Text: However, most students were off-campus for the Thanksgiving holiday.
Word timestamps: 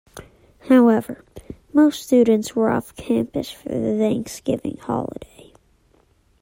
However, 0.61 1.23
most 1.73 2.01
students 2.01 2.55
were 2.55 2.71
off-campus 2.71 3.51
for 3.51 3.69
the 3.69 3.99
Thanksgiving 3.99 4.77
holiday. 4.77 5.53